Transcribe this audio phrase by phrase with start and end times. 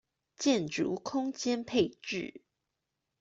[0.35, 2.41] 建築空間配置